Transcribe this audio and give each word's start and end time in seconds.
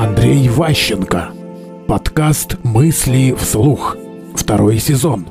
Андрей 0.00 0.48
Ващенко. 0.48 1.30
Подкаст 1.88 2.56
«Мысли 2.62 3.34
вслух». 3.36 3.96
Второй 4.36 4.78
сезон. 4.78 5.26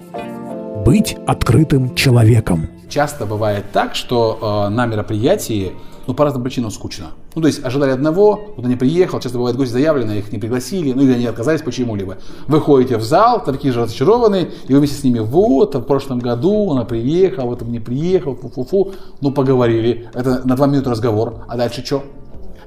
Быть 0.85 1.15
открытым 1.25 1.95
человеком. 1.95 2.67
Часто 2.89 3.25
бывает 3.25 3.63
так, 3.71 3.95
что 3.95 4.67
э, 4.67 4.75
на 4.75 4.85
мероприятии 4.85 5.71
ну, 6.05 6.13
по 6.13 6.25
разным 6.25 6.43
причинам 6.43 6.71
скучно. 6.71 7.11
Ну, 7.33 7.41
то 7.41 7.47
есть 7.47 7.63
ожидали 7.63 7.91
одного, 7.91 8.35
кто-то 8.35 8.67
не 8.67 8.75
приехал, 8.75 9.21
часто 9.21 9.37
бывает 9.37 9.55
гости 9.55 9.71
заявлены, 9.71 10.19
их 10.19 10.33
не 10.33 10.37
пригласили, 10.37 10.91
ну 10.91 11.03
или 11.03 11.13
они 11.13 11.27
отказались 11.27 11.61
почему-либо. 11.61 12.17
Вы 12.47 12.59
ходите 12.59 12.97
в 12.97 13.03
зал, 13.03 13.41
такие 13.45 13.73
же 13.73 13.79
разочарованные, 13.79 14.49
и 14.67 14.73
вы 14.73 14.79
вместе 14.79 14.97
с 14.97 15.03
ними, 15.05 15.19
вот, 15.19 15.75
в 15.75 15.81
прошлом 15.83 16.19
году 16.19 16.71
она 16.71 16.83
приехала, 16.83 17.45
в 17.45 17.53
этом 17.53 17.71
не 17.71 17.79
приехал, 17.79 18.35
фу-фу-фу, 18.35 18.91
ну 19.21 19.31
поговорили, 19.31 20.09
это 20.13 20.45
на 20.45 20.57
два 20.57 20.67
минуты 20.67 20.89
разговор, 20.89 21.45
а 21.47 21.55
дальше 21.55 21.85
что? 21.85 22.03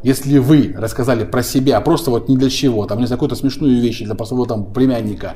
Если 0.02 0.38
вы 0.38 0.74
рассказали 0.76 1.24
про 1.24 1.42
себя, 1.42 1.80
просто 1.80 2.10
вот 2.10 2.28
ни 2.28 2.36
для 2.36 2.50
чего, 2.50 2.86
там, 2.86 3.00
не 3.00 3.06
за 3.06 3.14
какую-то 3.14 3.36
смешную 3.36 3.80
вещь, 3.80 4.00
для 4.00 4.14
простого 4.14 4.46
там 4.46 4.72
племянника, 4.72 5.34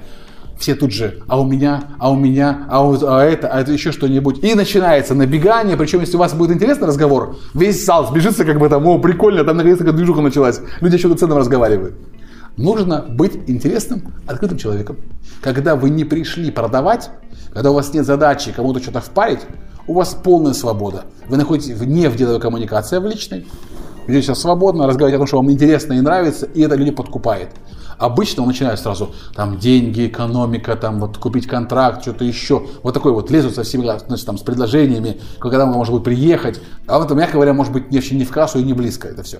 все 0.59 0.75
тут 0.75 0.93
же, 0.93 1.23
а 1.27 1.41
у 1.41 1.45
меня, 1.45 1.91
а 1.99 2.11
у 2.11 2.17
меня, 2.17 2.67
а, 2.71 2.87
у, 2.87 2.97
а 3.07 3.25
это, 3.25 3.49
а 3.49 3.61
это 3.61 3.73
еще 3.73 3.93
что-нибудь. 3.93 4.43
И 4.43 4.55
начинается 4.55 5.15
набегание, 5.15 5.77
причем 5.77 6.01
если 6.01 6.17
у 6.17 6.21
вас 6.21 6.33
будет 6.33 6.53
интересный 6.53 6.87
разговор, 6.87 7.37
весь 7.55 7.85
зал 7.85 8.07
сбежится 8.07 8.45
как 8.45 8.59
бы 8.59 8.69
там, 8.69 8.87
о, 8.87 8.99
прикольно, 8.99 9.45
там 9.45 9.57
наконец-то 9.57 9.93
движуха 9.93 10.21
началась, 10.21 10.61
люди 10.81 10.95
еще 10.95 11.13
ценным 11.15 11.39
разговаривают. 11.39 11.95
Нужно 12.57 13.05
быть 13.09 13.33
интересным, 13.49 14.15
открытым 14.27 14.59
человеком. 14.59 14.97
Когда 15.43 15.75
вы 15.75 15.91
не 15.91 16.05
пришли 16.05 16.53
продавать, 16.53 17.11
когда 17.53 17.73
у 17.73 17.75
вас 17.75 17.93
нет 17.93 18.07
задачи 18.07 18.53
кому-то 18.53 18.81
что-то 18.81 19.01
впарить, 19.01 19.41
у 19.89 19.95
вас 19.95 20.15
полная 20.15 20.53
свобода. 20.53 21.05
Вы 21.29 21.37
находитесь 21.37 21.75
вне 21.75 22.09
в 22.09 22.17
деловой 22.17 22.41
коммуникации, 22.41 22.97
а 22.97 23.01
в 23.01 23.07
личной. 23.07 23.47
Ведете 24.07 24.27
себя 24.27 24.35
свободно, 24.35 24.87
разговариваете 24.87 25.17
о 25.17 25.21
том, 25.21 25.27
что 25.27 25.37
вам 25.39 25.51
интересно 25.51 25.95
и 25.95 26.01
нравится, 26.01 26.47
и 26.47 26.61
это 26.63 26.75
люди 26.75 26.91
подкупает. 26.91 27.51
Обычно 27.99 28.43
он 28.43 28.49
начинает 28.49 28.79
сразу, 28.81 29.15
там, 29.35 29.59
деньги, 29.59 30.07
экономика, 30.07 30.77
там, 30.77 31.01
вот, 31.01 31.17
купить 31.19 31.47
контракт, 31.47 32.03
что-то 32.03 32.25
еще. 32.25 32.63
Вот 32.83 32.93
такой 32.93 33.13
вот 33.13 33.31
лезут 33.31 33.55
со 33.55 33.63
всеми, 33.63 33.85
значит, 33.85 34.27
там, 34.27 34.37
с 34.37 34.43
предложениями, 34.43 35.21
когда 35.39 35.65
он 35.65 35.73
может 35.73 35.95
быть 35.95 36.05
приехать. 36.05 36.61
А 36.87 36.99
вот, 36.99 37.11
мягко 37.13 37.35
говоря, 37.35 37.53
может 37.53 37.73
быть, 37.73 37.85
вообще 37.91 38.17
не 38.17 38.25
в 38.25 38.31
кассу 38.31 38.59
и 38.59 38.63
не 38.63 38.73
близко 38.73 39.09
это 39.09 39.23
все. 39.23 39.39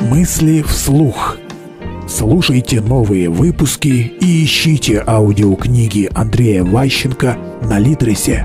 Мысли 0.00 0.62
вслух. 0.62 1.36
Слушайте 2.08 2.80
новые 2.80 3.30
выпуски 3.30 4.12
и 4.20 4.44
ищите 4.44 5.02
аудиокниги 5.06 6.10
Андрея 6.12 6.64
Ващенко 6.64 7.38
на 7.62 7.78
Литресе. 7.78 8.44